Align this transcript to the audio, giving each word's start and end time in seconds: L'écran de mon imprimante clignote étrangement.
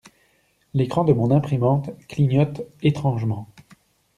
L'écran 0.73 1.03
de 1.05 1.13
mon 1.13 1.29
imprimante 1.29 1.91
clignote 2.07 2.63
étrangement. 2.81 3.47